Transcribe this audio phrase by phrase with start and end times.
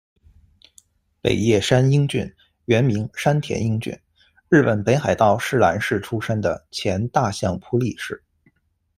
[1.21, 2.33] 北叶山英俊，，
[2.65, 3.95] 原名山田英俊，
[4.49, 8.23] 日本北海道室兰市出身的前大相扑力士。